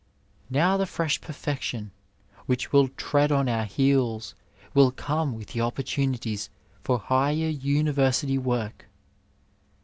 [0.49, 1.91] Now the fresh perfection
[2.47, 4.33] which will tread on our heels
[4.73, 6.49] will come with the opportunities
[6.83, 8.89] for higher university work.